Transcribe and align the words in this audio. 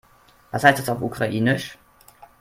Was 0.49 0.63
heißt 0.63 0.79
das 0.79 0.89
auf 0.89 0.99
Ukrainisch? 1.03 1.77